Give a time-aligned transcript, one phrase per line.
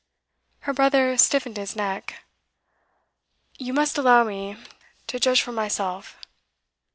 [0.61, 2.23] Her brother stiffened his neck.
[3.59, 4.57] 'You must allow me
[5.05, 6.17] to judge for myself.